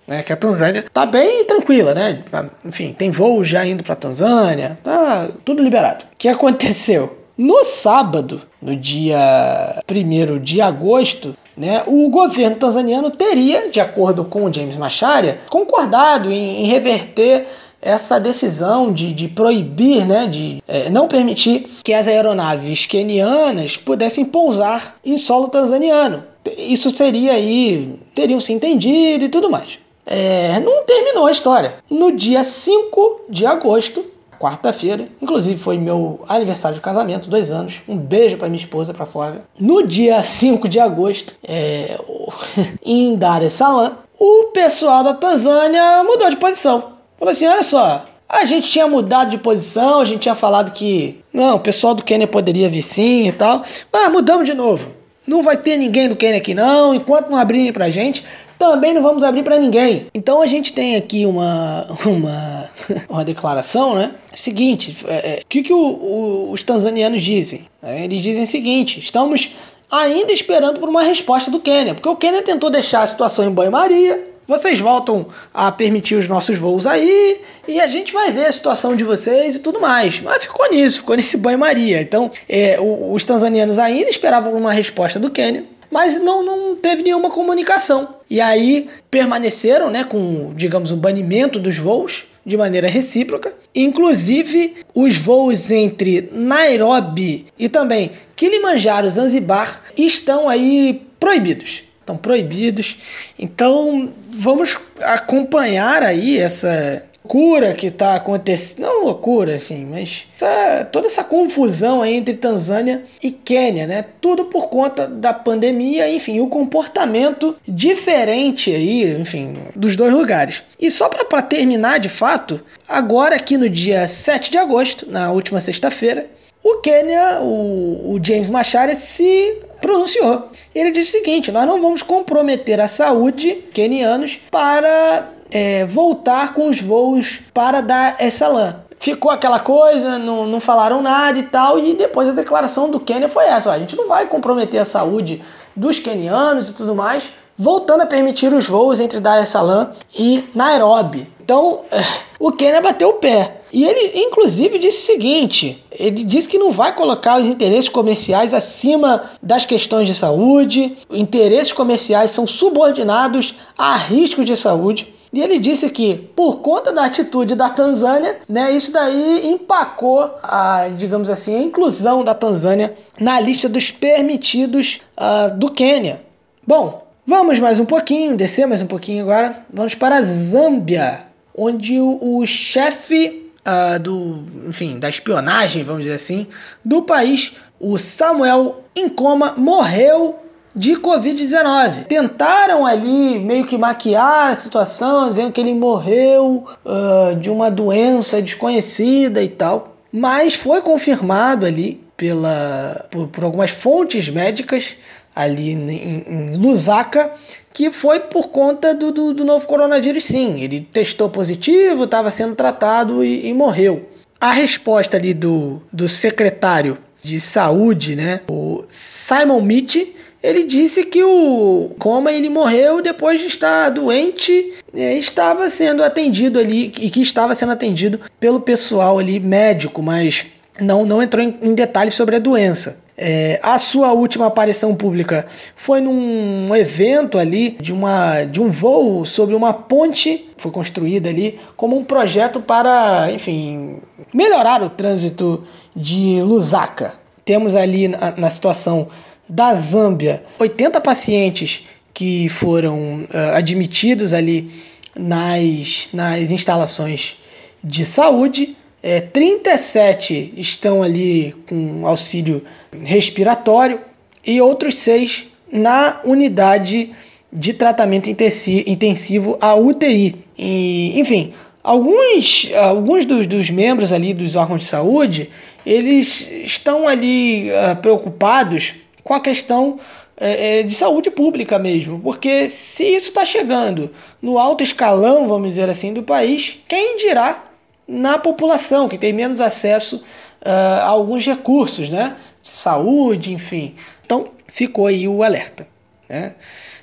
[0.07, 0.23] Né?
[0.23, 2.23] Que a Tanzânia tá bem tranquila, né?
[2.65, 6.05] Enfim, tem voos já indo para a Tanzânia, tá tudo liberado.
[6.05, 7.17] O que aconteceu?
[7.37, 14.43] No sábado, no dia 1 de agosto, né, o governo tanzaniano teria, de acordo com
[14.43, 17.47] o James Macharia, concordado em, em reverter
[17.81, 24.25] essa decisão de, de proibir, né, de é, não permitir que as aeronaves quenianas pudessem
[24.25, 26.23] pousar em solo tanzaniano.
[26.57, 29.79] Isso seria aí, teriam se entendido e tudo mais.
[30.05, 31.75] É, não terminou a história.
[31.89, 34.03] No dia 5 de agosto,
[34.39, 37.81] quarta-feira, inclusive foi meu aniversário de casamento, dois anos.
[37.87, 39.43] Um beijo para minha esposa, para Flávia.
[39.59, 41.99] No dia 5 de agosto, é,
[42.83, 46.98] em Dar es Salaam, o pessoal da Tanzânia mudou de posição.
[47.19, 51.19] Falou assim: olha só, a gente tinha mudado de posição, a gente tinha falado que
[51.33, 53.63] não, o pessoal do Quênia poderia vir sim e tal.
[53.91, 54.89] Mas mudamos de novo.
[55.27, 58.23] Não vai ter ninguém do Quênia aqui não, enquanto não abrirem pra gente,
[58.57, 60.07] também não vamos abrir para ninguém.
[60.13, 62.69] Então a gente tem aqui uma uma,
[63.09, 64.11] uma declaração, né?
[64.33, 67.67] Seguinte, o é, é, que, que o, o, os tanzanianos dizem?
[67.81, 69.51] É, eles dizem o seguinte: estamos
[69.91, 73.51] ainda esperando por uma resposta do Quênia, porque o Quênia tentou deixar a situação em
[73.51, 78.51] banho-maria, vocês voltam a permitir os nossos voos aí e a gente vai ver a
[78.51, 80.19] situação de vocês e tudo mais.
[80.21, 82.01] Mas ficou nisso, ficou nesse banho-maria.
[82.01, 87.29] Então, é, os tanzanianos ainda esperavam uma resposta do Quênia, mas não, não teve nenhuma
[87.29, 88.15] comunicação.
[88.27, 93.53] E aí permaneceram né, com, digamos, o banimento dos voos de maneira recíproca.
[93.75, 102.97] Inclusive, os voos entre Nairobi e também Kilimanjaro, Zanzibar estão aí proibidos estão proibidos.
[103.37, 111.05] Então vamos acompanhar aí essa loucura que está acontecendo, não loucura assim, mas essa, toda
[111.05, 114.03] essa confusão entre Tanzânia e Quênia, né?
[114.19, 120.63] Tudo por conta da pandemia, enfim, o comportamento diferente aí, enfim, dos dois lugares.
[120.79, 125.59] E só para terminar de fato, agora aqui no dia 7 de agosto, na última
[125.59, 126.27] sexta-feira,
[126.63, 130.49] o Quênia, o, o James Macharia se pronunciou.
[130.73, 136.69] Ele disse o seguinte: nós não vamos comprometer a saúde kenianos para é, voltar com
[136.69, 138.83] os voos para Dar es Salaam.
[138.99, 143.29] Ficou aquela coisa, não, não falaram nada e tal, e depois a declaração do Quênia
[143.29, 145.41] foi essa: ó, a gente não vai comprometer a saúde
[145.75, 150.43] dos quenianos e tudo mais, voltando a permitir os voos entre Dar es Salaam e
[150.53, 151.31] Nairobi.
[151.49, 151.81] Então,
[152.39, 153.61] o Quênia bateu o pé.
[153.73, 158.53] E ele, inclusive, disse o seguinte: ele disse que não vai colocar os interesses comerciais
[158.53, 165.11] acima das questões de saúde, interesses comerciais são subordinados a riscos de saúde.
[165.33, 170.87] E ele disse que, por conta da atitude da Tanzânia, né, isso daí empacou a,
[170.95, 176.21] digamos assim, a inclusão da Tanzânia na lista dos permitidos uh, do Quênia.
[176.65, 179.63] Bom, vamos mais um pouquinho, descer mais um pouquinho agora.
[179.71, 186.15] Vamos para a Zâmbia, onde o, o chefe uh, do, enfim, da espionagem, vamos dizer
[186.15, 186.47] assim,
[186.83, 190.39] do país, o Samuel Incoma, morreu
[190.75, 192.05] de Covid-19.
[192.05, 198.41] Tentaram ali meio que maquiar a situação, dizendo que ele morreu uh, de uma doença
[198.41, 199.95] desconhecida e tal.
[200.11, 204.97] Mas foi confirmado ali pela, por, por algumas fontes médicas
[205.41, 207.31] ali em, em Lusaka
[207.73, 210.61] que foi por conta do, do, do novo coronavírus, sim.
[210.61, 214.09] Ele testou positivo, estava sendo tratado e, e, morreu.
[214.39, 220.07] A resposta ali do, do secretário de saúde, né, o Simon Mitch,
[220.41, 226.57] ele disse que o coma ele morreu depois de estar doente é, estava sendo atendido
[226.59, 230.45] ali e que estava sendo atendido pelo pessoal ali médico, mas
[230.81, 233.03] não, não entrou em, em detalhes sobre a doença.
[233.21, 239.25] É, a sua última aparição pública foi num evento ali de, uma, de um voo
[239.25, 243.97] sobre uma ponte, foi construída ali como um projeto para, enfim,
[244.33, 247.15] melhorar o trânsito de Lusaka.
[247.43, 249.09] Temos ali na, na situação
[249.49, 254.71] da Zâmbia 80 pacientes que foram uh, admitidos ali
[255.13, 257.35] nas, nas instalações
[257.83, 262.63] de saúde é, 37 estão ali com auxílio
[263.03, 264.01] respiratório
[264.45, 267.11] e outros seis na unidade
[267.51, 270.35] de tratamento intensivo, a UTI.
[270.57, 275.49] E, enfim, alguns, alguns dos, dos, membros ali dos órgãos de saúde,
[275.85, 279.97] eles estão ali uh, preocupados com a questão
[280.37, 285.89] uh, de saúde pública mesmo, porque se isso está chegando no alto escalão, vamos dizer
[285.89, 287.68] assim, do país, quem dirá
[288.09, 290.17] na população, que tem menos acesso
[290.65, 292.35] uh, a alguns recursos, né?
[292.63, 293.95] De saúde, enfim.
[294.25, 295.87] Então, ficou aí o alerta.
[296.27, 296.55] Né?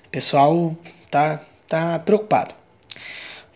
[0.06, 0.76] O pessoal
[1.10, 2.54] tá, tá preocupado.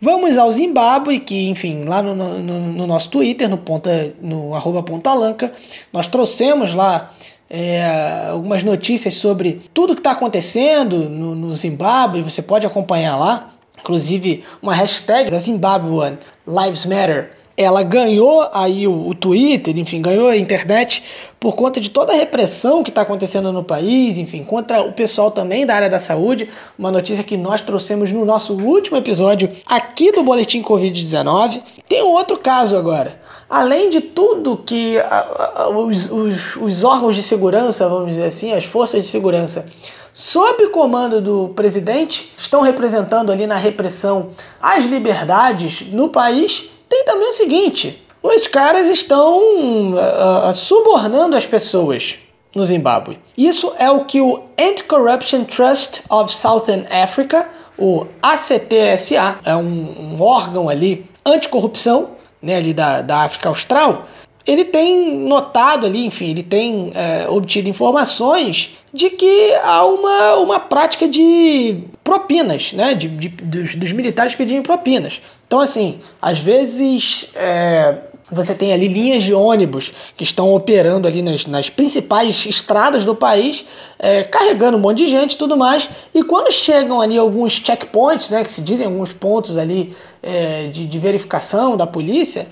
[0.01, 4.83] Vamos ao Zimbábue, que, enfim, lá no, no, no nosso Twitter, no, ponta, no arroba
[4.83, 5.53] pontalanca,
[5.93, 7.13] nós trouxemos lá
[7.51, 13.51] é, algumas notícias sobre tudo que está acontecendo no, no Zimbábue, você pode acompanhar lá.
[13.79, 20.29] Inclusive, uma hashtag da Zimbabwean Lives Matter ela ganhou aí o, o, Twitter, enfim, ganhou
[20.29, 21.03] a internet
[21.39, 25.31] por conta de toda a repressão que está acontecendo no país, enfim, contra o pessoal
[25.31, 26.49] também da área da saúde.
[26.79, 31.63] Uma notícia que nós trouxemos no nosso último episódio aqui do Boletim Covid-19.
[31.87, 33.21] Tem um outro caso agora.
[33.49, 38.55] Além de tudo que a, a, os, os, os órgãos de segurança, vamos dizer assim,
[38.55, 39.67] as forças de segurança,
[40.15, 44.31] sob comando do presidente, estão representando ali na repressão
[44.63, 52.19] as liberdades no país tem também o seguinte: os caras estão uh, subornando as pessoas
[52.55, 53.19] no Zimbábue.
[53.39, 57.49] Isso é o que o Anti-Corruption Trust of Southern Africa,
[57.79, 62.11] o ACTSA, é um, um órgão ali anticorrupção,
[62.43, 64.07] né, ali da, da África Austral,
[64.47, 70.61] ele tem notado ali, enfim, ele tem é, obtido informações de que há uma, uma
[70.61, 72.95] prática de propinas, né?
[72.95, 75.21] De, de dos, dos, militares pedirem propinas.
[75.47, 77.99] Então, assim, às vezes é,
[78.33, 83.15] você tem ali linhas de ônibus que estão operando ali nas, nas principais estradas do
[83.15, 83.65] país,
[83.99, 85.89] é, carregando um monte de gente e tudo mais.
[86.15, 88.43] E quando chegam ali alguns checkpoints, né?
[88.43, 92.49] Que se dizem alguns pontos ali é, de, de verificação da polícia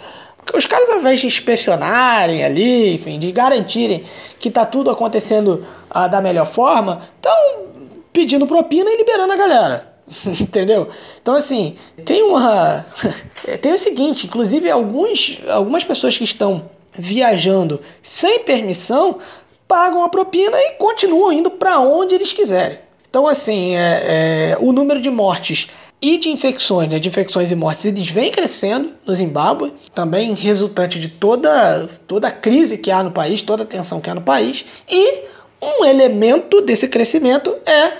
[0.54, 4.04] os caras, ao invés de inspecionarem ali, enfim, de garantirem
[4.38, 7.66] que tá tudo acontecendo ah, da melhor forma, estão
[8.12, 9.94] pedindo propina e liberando a galera.
[10.40, 10.88] Entendeu?
[11.20, 12.86] Então, assim, tem uma.
[13.60, 19.18] tem o seguinte: inclusive, alguns, algumas pessoas que estão viajando sem permissão
[19.66, 22.78] pagam a propina e continuam indo para onde eles quiserem.
[23.08, 24.02] Então, assim, é,
[24.52, 25.68] é, o número de mortes
[26.00, 31.00] e de infecções, né, de infecções e mortes, eles vêm crescendo no Zimbábue, também resultante
[31.00, 34.22] de toda, toda a crise que há no país, toda a tensão que há no
[34.22, 35.24] país, e
[35.60, 37.92] um elemento desse crescimento é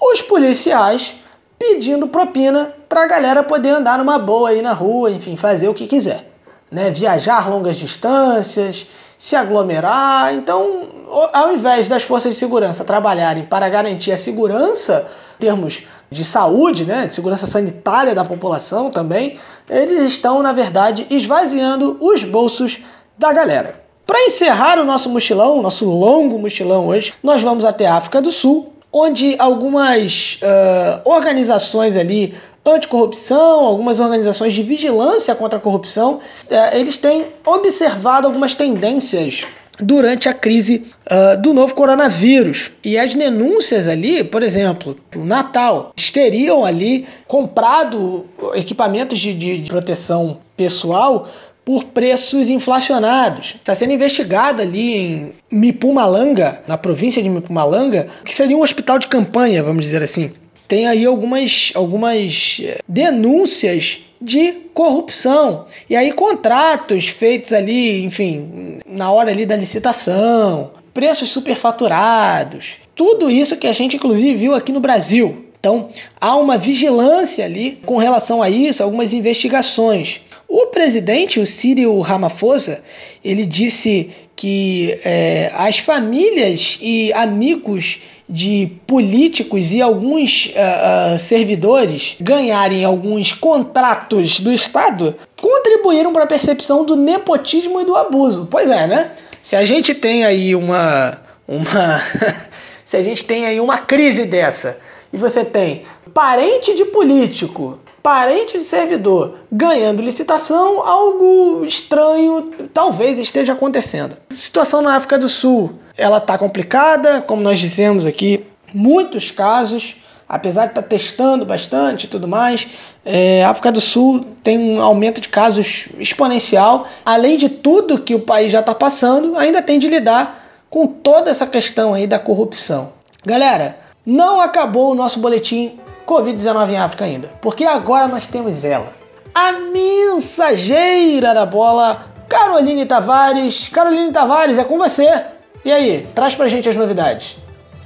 [0.00, 1.14] os policiais
[1.58, 5.74] pedindo propina para a galera poder andar numa boa aí na rua, enfim, fazer o
[5.74, 6.30] que quiser.
[6.70, 6.90] Né?
[6.90, 8.86] Viajar longas distâncias,
[9.16, 10.34] se aglomerar.
[10.34, 10.88] Então,
[11.32, 15.82] ao invés das forças de segurança trabalharem para garantir a segurança, termos
[16.14, 19.38] de saúde, né, de segurança sanitária da população também,
[19.68, 22.78] eles estão, na verdade, esvaziando os bolsos
[23.18, 23.82] da galera.
[24.06, 28.30] Para encerrar o nosso mochilão, nosso longo mochilão hoje, nós vamos até a África do
[28.30, 32.34] Sul, onde algumas uh, organizações ali
[32.64, 39.44] anticorrupção, algumas organizações de vigilância contra a corrupção, uh, eles têm observado algumas tendências
[39.80, 42.70] durante a crise uh, do novo coronavírus.
[42.84, 50.38] E as denúncias ali, por exemplo, o Natal, teriam ali comprado equipamentos de, de proteção
[50.56, 51.28] pessoal
[51.64, 53.56] por preços inflacionados.
[53.56, 59.08] Está sendo investigado ali em Mipumalanga, na província de Mipumalanga, que seria um hospital de
[59.08, 60.30] campanha, vamos dizer assim.
[60.66, 65.66] Tem aí algumas, algumas eh, denúncias de corrupção.
[65.88, 73.56] E aí contratos feitos ali, enfim, na hora ali da licitação, preços superfaturados, tudo isso
[73.56, 75.44] que a gente inclusive viu aqui no Brasil.
[75.58, 75.88] Então,
[76.20, 80.20] há uma vigilância ali com relação a isso, algumas investigações.
[80.46, 82.82] O presidente, o Cyril Ramaphosa,
[83.24, 92.16] ele disse que é, as famílias e amigos de políticos e alguns uh, uh, servidores
[92.20, 98.48] ganharem alguns contratos do Estado contribuíram para a percepção do nepotismo e do abuso.
[98.50, 99.12] Pois é, né?
[99.42, 101.18] Se a gente tem aí uma.
[101.46, 102.00] uma
[102.84, 104.80] se a gente tem aí uma crise dessa
[105.12, 113.54] e você tem parente de político parente de servidor ganhando licitação, algo estranho talvez esteja
[113.54, 114.14] acontecendo.
[114.36, 118.44] Situação na África do Sul, ela está complicada, como nós dissemos aqui,
[118.74, 119.96] muitos casos,
[120.28, 122.68] apesar de estar tá testando bastante e tudo mais,
[123.06, 126.86] é, a África do Sul tem um aumento de casos exponencial.
[127.06, 131.30] Além de tudo que o país já está passando, ainda tem de lidar com toda
[131.30, 132.92] essa questão aí da corrupção.
[133.24, 138.92] Galera, não acabou o nosso boletim Covid-19 em África ainda, porque agora nós temos ela,
[139.34, 143.68] a mensageira da bola, Caroline Tavares.
[143.68, 145.24] Caroline Tavares, é com você.
[145.64, 147.36] E aí, traz pra gente as novidades.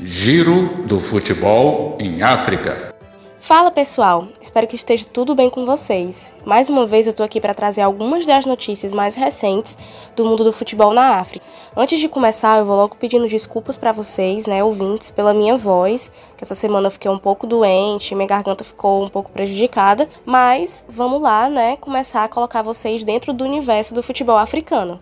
[0.01, 2.88] Giro do futebol em África.
[3.49, 6.31] Fala pessoal, espero que esteja tudo bem com vocês.
[6.45, 9.75] Mais uma vez eu tô aqui para trazer algumas das notícias mais recentes
[10.15, 11.47] do mundo do futebol na África.
[11.75, 16.13] Antes de começar, eu vou logo pedindo desculpas para vocês, né, ouvintes, pela minha voz,
[16.37, 20.85] que essa semana eu fiquei um pouco doente, minha garganta ficou um pouco prejudicada, mas
[20.87, 25.01] vamos lá, né, começar a colocar vocês dentro do universo do futebol africano.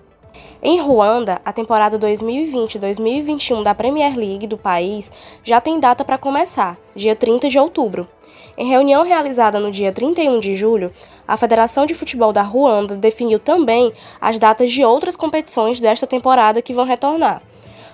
[0.62, 5.12] Em Ruanda, a temporada 2020-2021 da Premier League do país
[5.44, 8.08] já tem data para começar, dia 30 de outubro.
[8.58, 10.90] Em reunião realizada no dia 31 de julho,
[11.28, 16.62] a Federação de Futebol da Ruanda definiu também as datas de outras competições desta temporada
[16.62, 17.42] que vão retornar.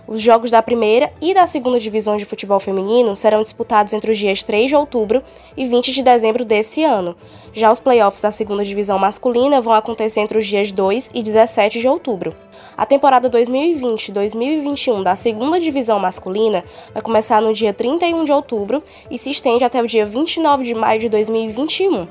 [0.07, 4.19] Os jogos da primeira e da segunda divisão de futebol feminino serão disputados entre os
[4.19, 5.23] dias 3 de outubro
[5.57, 7.17] e 20 de dezembro desse ano.
[7.53, 11.79] Já os playoffs da segunda divisão masculina vão acontecer entre os dias 2 e 17
[11.79, 12.35] de outubro.
[12.77, 19.17] A temporada 2020-2021 da segunda divisão masculina vai começar no dia 31 de outubro e
[19.17, 22.09] se estende até o dia 29 de maio de 2021.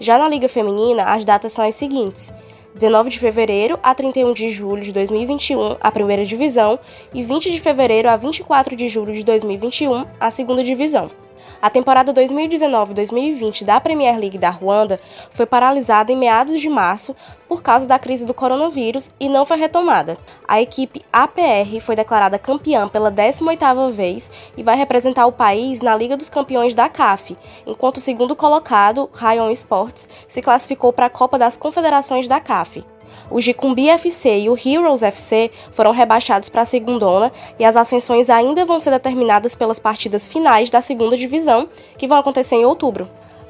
[0.00, 2.32] Já na Liga Feminina, as datas são as seguintes:
[2.74, 6.78] 19 de fevereiro a 31 de julho de 2021, a primeira divisão,
[7.12, 11.23] e 20 de fevereiro a 24 de julho de 2021, a segunda divisão.
[11.64, 15.00] A temporada 2019-2020 da Premier League da Ruanda
[15.30, 17.16] foi paralisada em meados de março
[17.48, 20.18] por causa da crise do coronavírus e não foi retomada.
[20.46, 25.96] A equipe APR foi declarada campeã pela 18ª vez e vai representar o país na
[25.96, 27.34] Liga dos Campeões da CAF,
[27.66, 32.84] enquanto o segundo colocado, Rayon Sports, se classificou para a Copa das Confederações da CAF.
[33.30, 38.28] O Jicumbi FC e o Heroes FC foram rebaixados para a segundona e as ascensões
[38.30, 43.08] ainda vão ser determinadas pelas partidas finais da segunda divisão, que vão acontecer em outubro.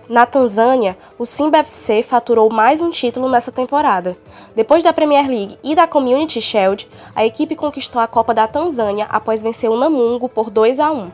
[0.09, 4.15] Na Tanzânia, o Simba FC faturou mais um título nessa temporada.
[4.55, 9.07] Depois da Premier League e da Community Shield, a equipe conquistou a Copa da Tanzânia
[9.09, 11.11] após vencer o Namungo por 2 a 1.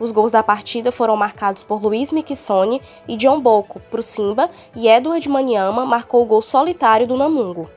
[0.00, 4.50] Os gols da partida foram marcados por Luiz Mikissone e John Boko para o Simba
[4.74, 7.70] e Edward Maniama marcou o gol solitário do Namungo.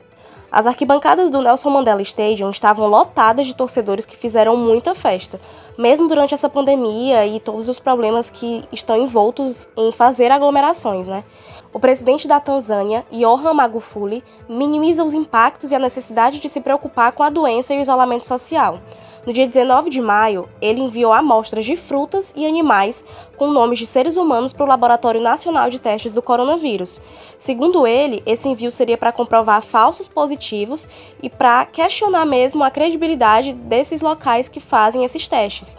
[0.56, 5.38] As arquibancadas do Nelson Mandela Stadium estavam lotadas de torcedores que fizeram muita festa,
[5.76, 11.24] mesmo durante essa pandemia e todos os problemas que estão envoltos em fazer aglomerações, né?
[11.74, 17.12] O presidente da Tanzânia, Johan Magufuli, minimiza os impactos e a necessidade de se preocupar
[17.12, 18.80] com a doença e o isolamento social.
[19.26, 23.04] No dia 19 de maio, ele enviou amostras de frutas e animais
[23.36, 27.02] com nomes de seres humanos para o Laboratório Nacional de Testes do Coronavírus.
[27.36, 30.88] Segundo ele, esse envio seria para comprovar falsos positivos
[31.20, 35.76] e para questionar mesmo a credibilidade desses locais que fazem esses testes.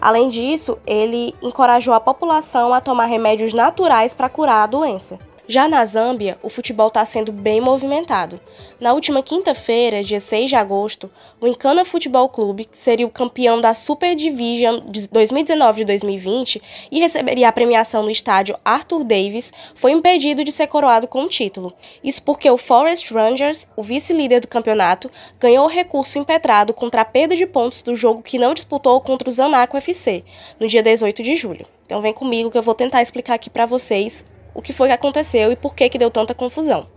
[0.00, 5.27] Além disso, ele encorajou a população a tomar remédios naturais para curar a doença.
[5.50, 8.38] Já na Zâmbia, o futebol está sendo bem movimentado.
[8.78, 13.58] Na última quinta-feira, dia 6 de agosto, o Incana Futebol Clube, que seria o campeão
[13.58, 16.60] da Super Division de 2019 2020
[16.92, 21.28] e receberia a premiação no estádio Arthur Davis, foi impedido de ser coroado com o
[21.30, 21.72] título.
[22.04, 27.06] Isso porque o Forest Rangers, o vice-líder do campeonato, ganhou o recurso impetrado contra a
[27.06, 30.22] perda de pontos do jogo que não disputou contra o Zanaco FC,
[30.60, 31.64] no dia 18 de julho.
[31.86, 34.26] Então vem comigo que eu vou tentar explicar aqui para vocês
[34.58, 36.88] o que foi que aconteceu e por que, que deu tanta confusão.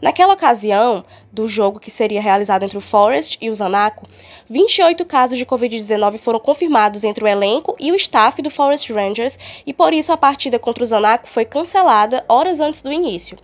[0.00, 4.06] Naquela ocasião, do jogo que seria realizado entre o Forest e o Zanaco,
[4.48, 9.36] 28 casos de Covid-19 foram confirmados entre o elenco e o staff do Forest Rangers
[9.66, 13.36] e por isso a partida contra o Zanaco foi cancelada horas antes do início.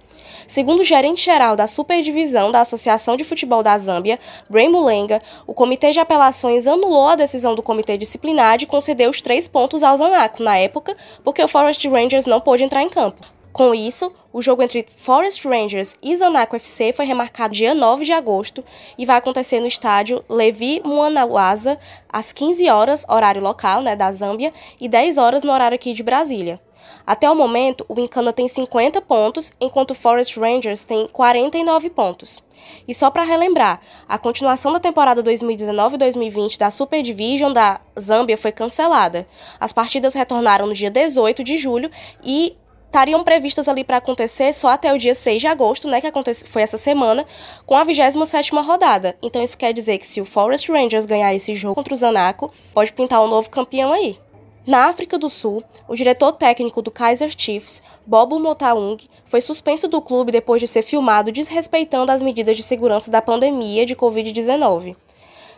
[0.46, 4.16] Segundo o gerente-geral da Superdivisão da Associação de Futebol da Zâmbia,
[4.48, 9.20] Ray Mulenga, o Comitê de Apelações anulou a decisão do Comitê Disciplinar de conceder os
[9.20, 13.35] três pontos ao Zanaco na época, porque o Forest Rangers não pôde entrar em campo.
[13.56, 18.12] Com isso, o jogo entre Forest Rangers e Zanaco FC foi remarcado dia 9 de
[18.12, 18.62] agosto
[18.98, 24.52] e vai acontecer no estádio Levi Muanawaza às 15 horas, horário local, né, da Zâmbia,
[24.78, 26.60] e 10 horas no horário aqui de Brasília.
[27.06, 32.44] Até o momento, o Incana tem 50 pontos, enquanto o Forest Rangers tem 49 pontos.
[32.86, 38.52] E só para relembrar, a continuação da temporada 2019-2020 da Super Division da Zâmbia foi
[38.52, 39.26] cancelada.
[39.58, 41.90] As partidas retornaram no dia 18 de julho
[42.22, 42.54] e
[42.96, 46.10] estariam previstas ali para acontecer só até o dia 6 de agosto, né, que
[46.46, 47.26] foi essa semana,
[47.66, 49.14] com a 27ª rodada.
[49.22, 52.50] Então isso quer dizer que se o Forest Rangers ganhar esse jogo contra o Zanaco,
[52.72, 54.18] pode pintar um novo campeão aí.
[54.66, 60.00] Na África do Sul, o diretor técnico do Kaiser Chiefs, Bobo Motaung, foi suspenso do
[60.00, 64.96] clube depois de ser filmado desrespeitando as medidas de segurança da pandemia de Covid-19.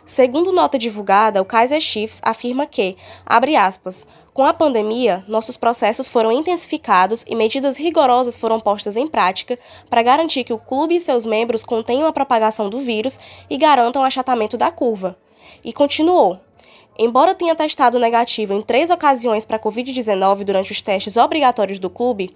[0.09, 6.09] Segundo nota divulgada, o Kaiser Chiefs afirma que, abre aspas, com a pandemia, nossos processos
[6.09, 10.99] foram intensificados e medidas rigorosas foram postas em prática para garantir que o clube e
[10.99, 15.15] seus membros contenham a propagação do vírus e garantam o achatamento da curva.
[15.63, 16.39] E continuou:
[17.01, 21.89] Embora tenha testado negativo em três ocasiões para a Covid-19 durante os testes obrigatórios do
[21.89, 22.35] clube,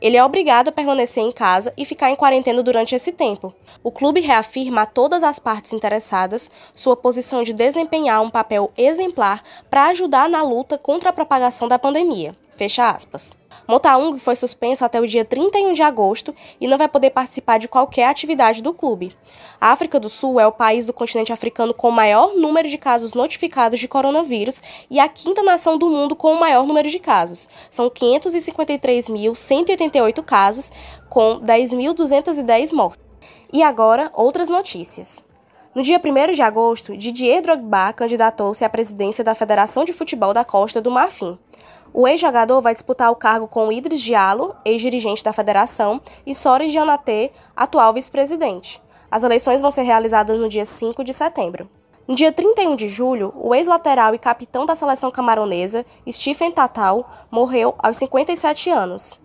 [0.00, 3.52] ele é obrigado a permanecer em casa e ficar em quarentena durante esse tempo.
[3.82, 9.42] O clube reafirma a todas as partes interessadas sua posição de desempenhar um papel exemplar
[9.68, 12.36] para ajudar na luta contra a propagação da pandemia.
[12.56, 13.32] Fecha aspas.
[13.66, 17.66] Motaung foi suspenso até o dia 31 de agosto e não vai poder participar de
[17.66, 19.16] qualquer atividade do clube.
[19.60, 22.76] A África do Sul é o país do continente africano com o maior número de
[22.76, 24.60] casos notificados de coronavírus
[24.90, 27.48] e a quinta nação do mundo com o maior número de casos.
[27.70, 30.70] São 553.188 casos,
[31.08, 33.02] com 10.210 mortes.
[33.52, 35.22] E agora, outras notícias.
[35.74, 40.44] No dia 1 de agosto, Didier Drogba candidatou-se à presidência da Federação de Futebol da
[40.44, 41.36] Costa do Marfim.
[41.96, 47.30] O ex-jogador vai disputar o cargo com Idris Diallo, ex-dirigente da federação, e Sori Janatê,
[47.54, 48.82] atual vice-presidente.
[49.08, 51.70] As eleições vão ser realizadas no dia 5 de setembro.
[52.08, 57.76] No dia 31 de julho, o ex-lateral e capitão da seleção camaronesa, Stephen Tatal, morreu
[57.78, 59.20] aos 57 anos.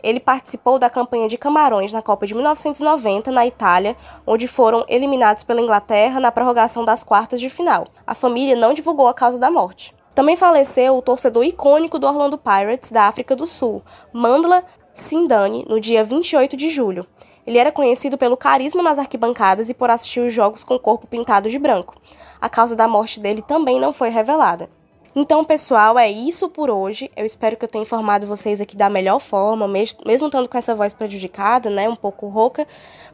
[0.00, 5.42] Ele participou da campanha de Camarões na Copa de 1990 na Itália, onde foram eliminados
[5.42, 7.88] pela Inglaterra na prorrogação das quartas de final.
[8.06, 9.92] A família não divulgou a causa da morte.
[10.14, 13.82] Também faleceu o torcedor icônico do Orlando Pirates da África do Sul,
[14.12, 17.06] Mandla Sindani, no dia 28 de julho.
[17.46, 21.06] Ele era conhecido pelo carisma nas arquibancadas e por assistir os jogos com o corpo
[21.06, 21.94] pintado de branco.
[22.40, 24.68] A causa da morte dele também não foi revelada.
[25.14, 27.10] Então, pessoal, é isso por hoje.
[27.14, 30.56] Eu espero que eu tenha informado vocês aqui da melhor forma, mesmo, mesmo estando com
[30.56, 32.66] essa voz prejudicada, né, um pouco rouca.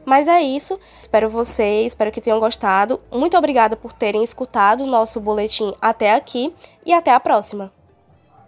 [0.05, 0.79] Mas é isso.
[1.01, 3.01] Espero vocês, espero que tenham gostado.
[3.11, 6.53] Muito obrigada por terem escutado o nosso boletim até aqui
[6.85, 7.69] e até a próxima.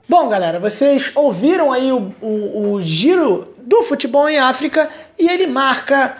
[0.07, 4.89] Bom, galera, vocês ouviram aí o, o, o giro do futebol em África
[5.19, 6.17] e ele marca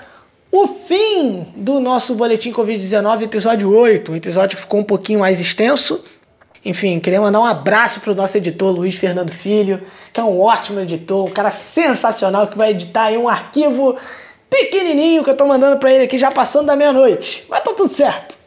[0.52, 5.40] o fim do nosso boletim Covid-19, episódio 8, um episódio que ficou um pouquinho mais
[5.40, 6.04] extenso,
[6.64, 9.84] enfim, queria mandar um abraço pro nosso editor Luiz Fernando Filho,
[10.14, 13.98] que é um ótimo editor, um cara sensacional que vai editar aí um arquivo
[14.48, 17.46] pequenininho que eu tô mandando para ele aqui já passando da meia-noite.
[17.50, 18.38] Mas tá tudo certo.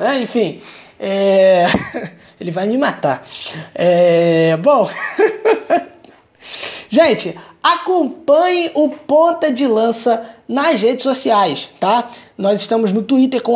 [0.00, 0.60] É, enfim,
[0.98, 1.66] é...
[2.40, 3.24] ele vai me matar.
[3.72, 4.56] É...
[4.56, 4.90] Bom,
[6.90, 12.10] gente, acompanhe o Ponta de Lança nas redes sociais, tá?
[12.40, 13.54] Nós estamos no Twitter com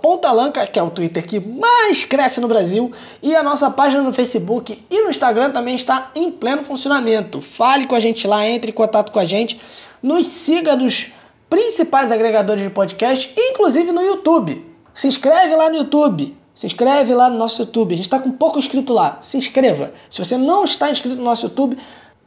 [0.00, 4.12] pontalanca, que é o Twitter que mais cresce no Brasil, e a nossa página no
[4.12, 7.42] Facebook e no Instagram também está em pleno funcionamento.
[7.42, 9.60] Fale com a gente lá, entre em contato com a gente,
[10.00, 11.08] nos siga nos
[11.48, 14.64] principais agregadores de podcast, inclusive no YouTube.
[14.94, 16.38] Se inscreve lá no YouTube.
[16.54, 17.94] Se inscreve lá no nosso YouTube.
[17.94, 19.18] A gente está com pouco inscrito lá.
[19.20, 19.92] Se inscreva.
[20.08, 21.76] Se você não está inscrito no nosso YouTube,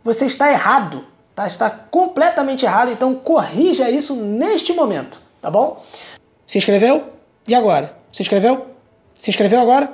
[0.04, 1.06] você está errado.
[1.34, 1.48] Tá?
[1.48, 2.92] Está completamente errado.
[2.92, 5.24] Então corrija isso neste momento.
[5.44, 5.84] Tá bom?
[6.48, 7.04] Se inscreveu?
[7.46, 7.98] E agora?
[8.14, 8.66] Se inscreveu?
[9.14, 9.92] Se inscreveu agora?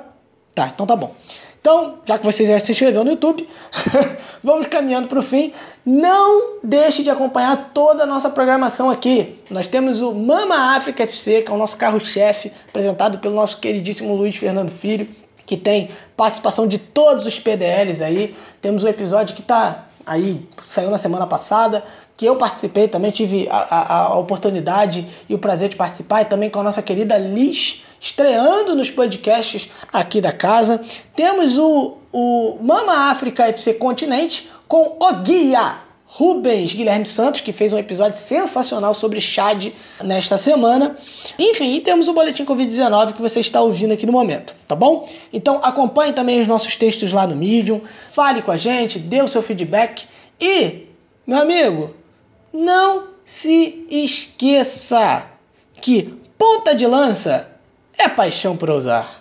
[0.54, 1.12] Tá, então tá bom.
[1.60, 3.48] Então, já que vocês já se inscreveram no YouTube,
[4.44, 5.52] vamos caminhando para o fim.
[5.84, 9.40] Não deixe de acompanhar toda a nossa programação aqui.
[9.50, 14.14] Nós temos o Mama África FC, que é o nosso carro-chefe, apresentado pelo nosso queridíssimo
[14.14, 15.08] Luiz Fernando Filho,
[15.44, 18.36] que tem participação de todos os PDLs aí.
[18.62, 21.84] Temos um episódio que está aí, saiu na semana passada,
[22.16, 26.24] que eu participei também, tive a, a, a oportunidade e o prazer de participar, e
[26.26, 30.80] também com a nossa querida Liz estreando nos podcasts aqui da casa.
[31.14, 35.89] Temos o, o Mama África FC Continente com o guia
[36.20, 39.68] Rubens Guilherme Santos, que fez um episódio sensacional sobre Chad
[40.04, 40.94] nesta semana.
[41.38, 45.08] Enfim, e temos o Boletim Covid-19 que você está ouvindo aqui no momento, tá bom?
[45.32, 49.28] Então acompanhe também os nossos textos lá no Medium, fale com a gente, dê o
[49.28, 50.06] seu feedback
[50.38, 50.88] e,
[51.26, 51.94] meu amigo,
[52.52, 55.24] não se esqueça
[55.80, 57.48] que ponta de lança
[57.96, 59.19] é paixão por usar.